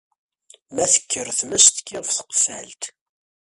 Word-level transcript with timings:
Ma 0.73 0.85
tekker 0.93 1.27
tmes, 1.39 1.65
tekki 1.69 1.97
ɣe 1.97 2.03
tqeffalt. 2.07 2.83